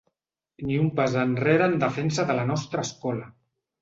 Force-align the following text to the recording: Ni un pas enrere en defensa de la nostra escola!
Ni 0.69 0.77
un 0.83 0.87
pas 0.99 1.17
enrere 1.23 1.67
en 1.73 1.77
defensa 1.85 2.25
de 2.31 2.39
la 2.41 2.47
nostra 2.53 2.87
escola! 2.91 3.29